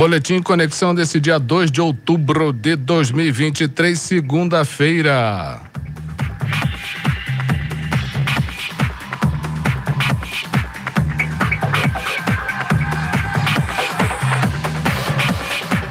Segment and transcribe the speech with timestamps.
[0.00, 5.60] Boletim Conexão desse dia 2 de outubro de 2023, segunda-feira.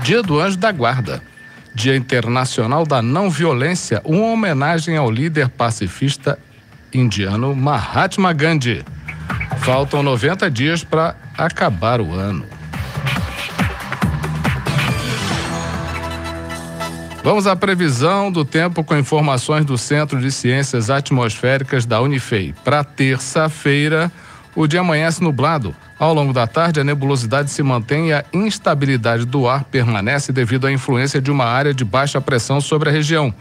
[0.02, 1.22] Dia do Anjo da Guarda.
[1.76, 6.40] Dia Internacional da Não Violência, uma homenagem ao líder pacifista
[6.92, 8.84] indiano Mahatma Gandhi.
[9.60, 12.59] Faltam 90 dias para acabar o ano.
[17.30, 22.56] Vamos à previsão do tempo com informações do Centro de Ciências Atmosféricas da Unifei.
[22.64, 24.12] Para terça-feira,
[24.56, 25.76] o dia amanhece nublado.
[26.00, 30.66] Ao longo da tarde, a nebulosidade se mantém e a instabilidade do ar permanece devido
[30.66, 33.32] à influência de uma área de baixa pressão sobre a região.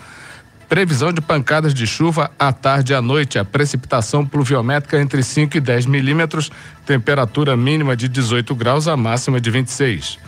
[0.69, 3.39] Previsão de pancadas de chuva à tarde e à noite.
[3.39, 6.53] A precipitação pluviométrica entre 5 e 10 milímetros,
[6.85, 10.19] temperatura mínima de 18 graus, a máxima de 26.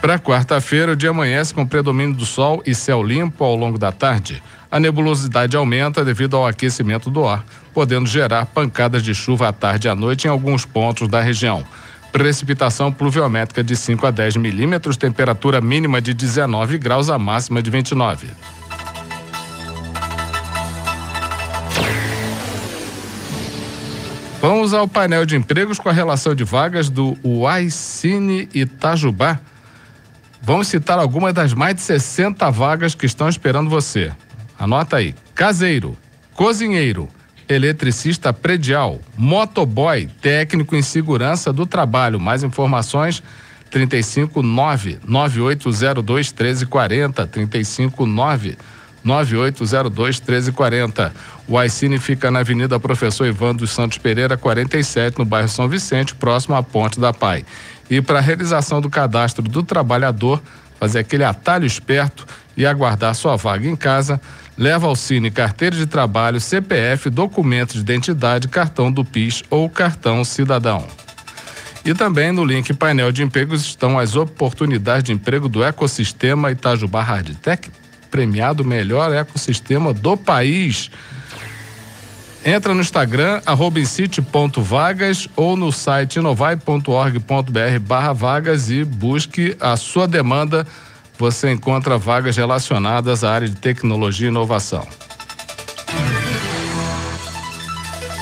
[0.00, 3.90] Para quarta-feira, o dia amanhece com predomínio do sol e céu limpo ao longo da
[3.90, 4.40] tarde.
[4.70, 9.88] A nebulosidade aumenta devido ao aquecimento do ar, podendo gerar pancadas de chuva à tarde
[9.88, 11.64] e à noite em alguns pontos da região.
[12.12, 17.68] Precipitação pluviométrica de 5 a 10 milímetros, temperatura mínima de 19 graus, a máxima de
[17.68, 18.28] 29.
[24.40, 29.40] Vamos ao painel de empregos com a relação de vagas do Uaicine Itajubá.
[30.40, 34.12] Vamos citar algumas das mais de 60 vagas que estão esperando você.
[34.58, 35.96] Anota aí: caseiro,
[36.34, 37.08] cozinheiro,
[37.48, 42.20] eletricista predial, motoboy, técnico em segurança do trabalho.
[42.20, 43.22] Mais informações
[43.70, 48.56] 359 9802 1340 359
[49.04, 51.12] 9802 1340.
[51.46, 56.14] O iCine fica na Avenida Professor Ivan dos Santos Pereira, 47, no bairro São Vicente,
[56.14, 57.44] próximo à Ponte da Pai.
[57.88, 60.42] E para a realização do cadastro do trabalhador,
[60.78, 64.20] fazer aquele atalho esperto e aguardar sua vaga em casa,
[64.56, 70.24] leva ao Cine carteira de trabalho, CPF, documento de identidade, cartão do PIS ou cartão
[70.24, 70.86] cidadão.
[71.84, 77.02] E também no link painel de empregos estão as oportunidades de emprego do ecossistema Itajubá
[77.02, 77.70] Hardtech,
[78.10, 80.90] premiado melhor ecossistema do país.
[82.44, 90.66] Entra no Instagram, arrobincity.vagas ou no site inovai.org.br barra vagas e busque a sua demanda.
[91.18, 94.86] Você encontra vagas relacionadas à área de tecnologia e inovação.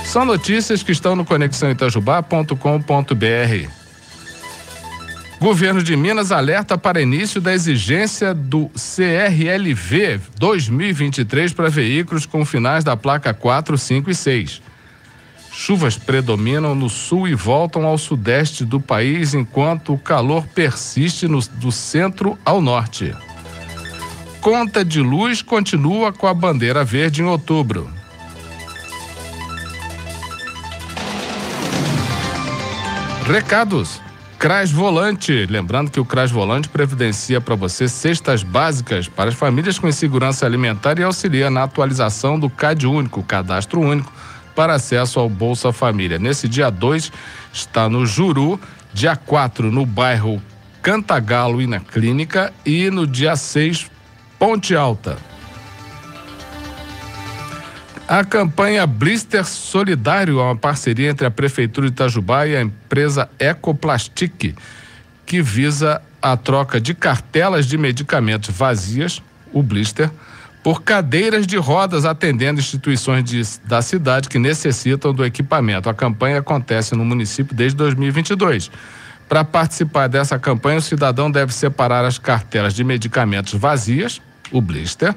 [0.07, 3.86] São notícias que estão no conexãoitajubá.com.br.
[5.39, 12.83] Governo de Minas alerta para início da exigência do CRLV 2023 para veículos com finais
[12.83, 14.63] da placa 4, 5 e 6.
[15.53, 21.41] Chuvas predominam no sul e voltam ao sudeste do país, enquanto o calor persiste no,
[21.41, 23.15] do centro ao norte.
[24.41, 27.91] Conta de luz continua com a bandeira verde em outubro.
[33.27, 34.06] Recados.
[34.39, 35.47] CRAS Volante.
[35.47, 40.45] Lembrando que o CRAS Volante previdencia para você cestas básicas para as famílias com insegurança
[40.45, 44.13] alimentar e auxilia na atualização do CAD único, cadastro único,
[44.55, 46.19] para acesso ao Bolsa Família.
[46.19, 47.11] Nesse dia 2
[47.53, 48.61] está no Juru,
[48.93, 50.41] dia 4 no bairro
[50.83, 53.91] Cantagalo e na Clínica e no dia 6
[54.39, 55.17] Ponte Alta.
[58.09, 63.29] A campanha Blister Solidário é uma parceria entre a Prefeitura de Itajubá e a empresa
[63.37, 64.55] Ecoplastic,
[65.27, 69.21] que visa a troca de cartelas de medicamentos vazias,
[69.53, 70.09] o blister,
[70.63, 75.91] por cadeiras de rodas atendendo instituições de, da cidade que necessitam do equipamento.
[75.91, 78.71] A campanha acontece no município desde 2022.
[79.29, 84.23] Para participar dessa campanha, o cidadão deve separar as cartelas de medicamentos vazias,
[84.53, 85.13] o blister,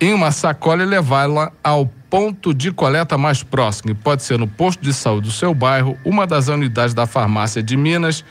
[0.00, 3.94] em uma sacola e levá-la ao ponto de coleta mais próximo.
[3.94, 7.76] pode ser no posto de saúde do seu bairro, uma das unidades da farmácia de
[7.76, 8.24] Minas,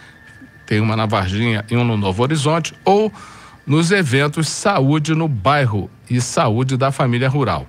[0.65, 3.11] tem uma na Varginha e um no Novo Horizonte, ou
[3.65, 7.67] nos eventos Saúde no Bairro e Saúde da Família Rural.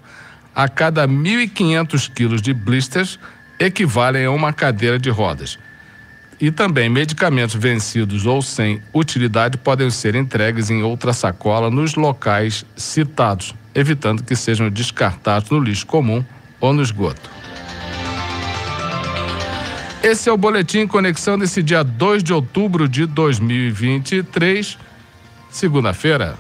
[0.55, 3.19] A cada 1.500 quilos de blisters
[3.59, 5.59] equivalem a uma cadeira de rodas.
[6.41, 12.65] E também medicamentos vencidos ou sem utilidade podem ser entregues em outra sacola nos locais
[12.77, 16.25] citados evitando que sejam descartados no lixo comum
[16.61, 17.31] ou no esgoto.
[20.03, 24.79] Esse é o Boletim Conexão desse dia 2 de outubro de 2023,
[25.51, 26.37] segunda-feira.